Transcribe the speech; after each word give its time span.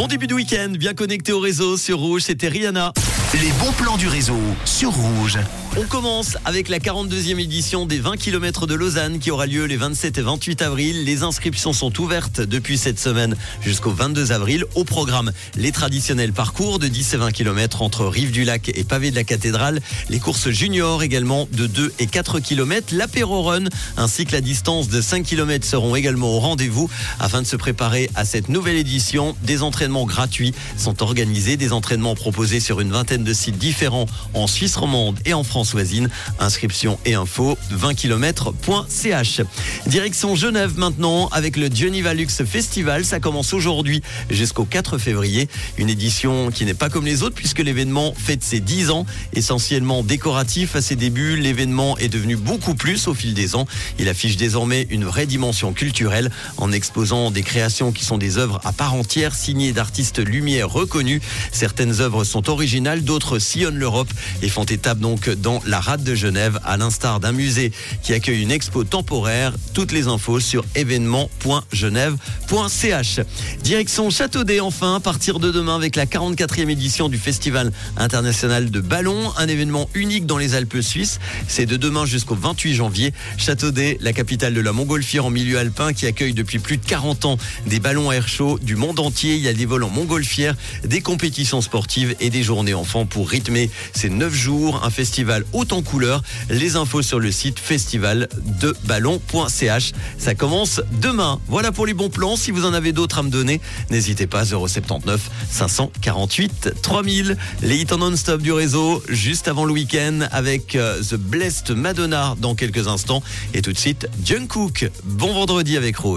Bon 0.00 0.06
début 0.06 0.26
de 0.26 0.32
week-end, 0.32 0.72
bien 0.78 0.94
connecté 0.94 1.30
au 1.30 1.40
réseau 1.40 1.76
sur 1.76 1.98
Rouge, 1.98 2.22
c'était 2.22 2.48
Rihanna. 2.48 2.94
Les 3.34 3.52
bons 3.62 3.72
plans 3.72 3.98
du 3.98 4.08
réseau 4.08 4.38
sur 4.64 4.92
Rouge. 4.92 5.38
On 5.76 5.84
commence 5.84 6.36
avec 6.44 6.68
la 6.68 6.80
42e 6.80 7.38
édition 7.38 7.86
des 7.86 8.00
20 8.00 8.16
km 8.16 8.66
de 8.66 8.74
Lausanne 8.74 9.20
qui 9.20 9.30
aura 9.30 9.46
lieu 9.46 9.66
les 9.66 9.76
27 9.76 10.18
et 10.18 10.22
28 10.22 10.62
avril. 10.62 11.04
Les 11.04 11.22
inscriptions 11.22 11.72
sont 11.72 12.00
ouvertes 12.00 12.40
depuis 12.40 12.76
cette 12.76 12.98
semaine 12.98 13.36
jusqu'au 13.62 13.92
22 13.92 14.32
avril. 14.32 14.64
Au 14.74 14.82
programme, 14.82 15.30
les 15.54 15.70
traditionnels 15.70 16.32
parcours 16.32 16.80
de 16.80 16.88
10 16.88 17.14
et 17.14 17.16
20 17.18 17.30
km 17.30 17.82
entre 17.82 18.04
Rive 18.06 18.32
du 18.32 18.42
Lac 18.42 18.68
et 18.68 18.82
Pavé 18.82 19.12
de 19.12 19.14
la 19.14 19.22
Cathédrale. 19.22 19.80
Les 20.08 20.18
courses 20.18 20.50
juniors 20.50 21.04
également 21.04 21.46
de 21.52 21.68
2 21.68 21.94
et 22.00 22.08
4 22.08 22.40
km. 22.40 22.92
L'apéro 22.92 23.42
run 23.42 23.66
ainsi 23.96 24.24
que 24.24 24.32
la 24.32 24.40
distance 24.40 24.88
de 24.88 25.00
5 25.00 25.24
km 25.24 25.64
seront 25.64 25.94
également 25.94 26.34
au 26.34 26.40
rendez-vous 26.40 26.90
afin 27.20 27.42
de 27.42 27.46
se 27.46 27.56
préparer 27.56 28.10
à 28.16 28.24
cette 28.24 28.48
nouvelle 28.48 28.76
édition. 28.76 29.36
Des 29.44 29.62
entraînements 29.62 30.04
gratuits 30.04 30.52
sont 30.76 31.00
organisés, 31.00 31.56
des 31.56 31.72
entraînements 31.72 32.16
proposés 32.16 32.58
sur 32.58 32.80
une 32.80 32.90
vingtaine 32.90 33.22
de 33.22 33.32
sites 33.32 33.58
différents 33.58 34.06
en 34.34 34.48
Suisse 34.48 34.74
romande 34.74 35.20
et 35.24 35.32
en 35.32 35.44
France 35.44 35.59
voisine. 35.64 36.08
Inscription 36.38 36.98
et 37.04 37.14
info 37.14 37.58
20km.ch. 37.72 39.40
Direction 39.86 40.34
Genève 40.34 40.78
maintenant 40.78 41.28
avec 41.28 41.56
le 41.56 41.68
Geneva 41.72 42.14
Lux 42.14 42.42
Festival. 42.44 43.04
Ça 43.04 43.20
commence 43.20 43.52
aujourd'hui 43.52 44.02
jusqu'au 44.30 44.64
4 44.64 44.98
février. 44.98 45.48
Une 45.78 45.90
édition 45.90 46.50
qui 46.50 46.64
n'est 46.64 46.74
pas 46.74 46.88
comme 46.88 47.04
les 47.06 47.22
autres 47.22 47.34
puisque 47.34 47.60
l'événement 47.60 48.14
fête 48.16 48.42
ses 48.42 48.60
10 48.60 48.90
ans. 48.90 49.06
Essentiellement 49.34 50.02
décoratif 50.02 50.76
à 50.76 50.82
ses 50.82 50.96
débuts, 50.96 51.36
l'événement 51.36 51.98
est 51.98 52.08
devenu 52.08 52.36
beaucoup 52.36 52.74
plus 52.74 53.08
au 53.08 53.14
fil 53.14 53.34
des 53.34 53.54
ans. 53.54 53.66
Il 53.98 54.08
affiche 54.08 54.36
désormais 54.36 54.86
une 54.90 55.04
vraie 55.04 55.26
dimension 55.26 55.72
culturelle 55.72 56.30
en 56.56 56.72
exposant 56.72 57.30
des 57.30 57.42
créations 57.42 57.92
qui 57.92 58.04
sont 58.04 58.18
des 58.18 58.38
œuvres 58.38 58.60
à 58.64 58.72
part 58.72 58.94
entière 58.94 59.34
signées 59.34 59.72
d'artistes 59.72 60.18
lumière 60.18 60.70
reconnus. 60.70 61.20
Certaines 61.52 62.00
œuvres 62.00 62.24
sont 62.24 62.48
originales, 62.50 63.02
d'autres 63.02 63.38
sillonnent 63.38 63.78
l'Europe 63.78 64.10
et 64.42 64.48
font 64.48 64.64
étape 64.64 64.98
donc 64.98 65.28
dans 65.28 65.49
la 65.66 65.80
rade 65.80 66.04
de 66.04 66.14
Genève, 66.14 66.60
à 66.64 66.76
l'instar 66.76 67.18
d'un 67.18 67.32
musée 67.32 67.72
qui 68.02 68.12
accueille 68.12 68.42
une 68.42 68.52
expo 68.52 68.84
temporaire. 68.84 69.52
Toutes 69.74 69.92
les 69.92 70.06
infos 70.06 70.38
sur 70.38 70.64
événement.genève.ch. 70.74 73.20
Direction 73.62 74.10
Châteaudet 74.10 74.60
enfin, 74.60 74.96
à 74.96 75.00
partir 75.00 75.40
de 75.40 75.50
demain 75.50 75.74
avec 75.74 75.96
la 75.96 76.06
44e 76.06 76.68
édition 76.68 77.08
du 77.08 77.18
Festival 77.18 77.72
international 77.96 78.70
de 78.70 78.80
ballon, 78.80 79.32
un 79.36 79.48
événement 79.48 79.88
unique 79.94 80.26
dans 80.26 80.38
les 80.38 80.54
Alpes 80.54 80.80
suisses. 80.80 81.18
C'est 81.48 81.66
de 81.66 81.76
demain 81.76 82.06
jusqu'au 82.06 82.34
28 82.34 82.74
janvier. 82.74 83.12
Châteaudet, 83.38 83.98
la 84.00 84.12
capitale 84.12 84.54
de 84.54 84.60
la 84.60 84.72
montgolfière 84.72 85.24
en 85.24 85.30
milieu 85.30 85.58
alpin 85.58 85.92
qui 85.92 86.06
accueille 86.06 86.34
depuis 86.34 86.58
plus 86.58 86.76
de 86.76 86.86
40 86.86 87.24
ans 87.24 87.38
des 87.66 87.80
ballons 87.80 88.10
à 88.10 88.14
air 88.14 88.28
chaud 88.28 88.58
du 88.62 88.76
monde 88.76 89.00
entier. 89.00 89.34
Il 89.34 89.42
y 89.42 89.48
a 89.48 89.52
des 89.52 89.66
vols 89.66 89.84
en 89.84 89.90
montgolfière, 89.90 90.54
des 90.84 91.00
compétitions 91.00 91.60
sportives 91.60 92.14
et 92.20 92.30
des 92.30 92.42
journées 92.42 92.74
enfants 92.74 93.06
pour 93.06 93.28
rythmer 93.28 93.70
ces 93.92 94.10
9 94.10 94.32
jours. 94.32 94.82
Un 94.84 94.90
festival 94.90 95.39
haut 95.52 95.66
en 95.70 95.82
couleur. 95.82 96.22
Les 96.48 96.76
infos 96.76 97.02
sur 97.02 97.20
le 97.20 97.30
site 97.32 97.58
festivaldeballon.ch. 97.58 99.92
Ça 100.18 100.34
commence 100.34 100.80
demain. 101.00 101.40
Voilà 101.48 101.72
pour 101.72 101.86
les 101.86 101.94
bons 101.94 102.10
plans. 102.10 102.36
Si 102.36 102.50
vous 102.50 102.64
en 102.64 102.74
avez 102.74 102.92
d'autres 102.92 103.18
à 103.18 103.22
me 103.22 103.30
donner, 103.30 103.60
n'hésitez 103.90 104.26
pas 104.26 104.44
079 104.44 105.30
548 105.50 106.74
3000. 106.82 107.36
Les 107.62 107.78
hits 107.78 107.86
en 107.92 107.98
non-stop 107.98 108.42
du 108.42 108.52
réseau 108.52 109.02
juste 109.08 109.48
avant 109.48 109.64
le 109.64 109.72
week-end 109.72 110.20
avec 110.30 110.76
euh, 110.76 111.00
The 111.02 111.16
Blessed 111.16 111.70
Madonna 111.70 112.36
dans 112.38 112.54
quelques 112.54 112.88
instants. 112.88 113.22
Et 113.54 113.62
tout 113.62 113.72
de 113.72 113.78
suite, 113.78 114.08
Jungkook. 114.24 114.90
Bon 115.04 115.32
vendredi 115.32 115.76
avec 115.76 115.96
Rouge. 115.96 116.10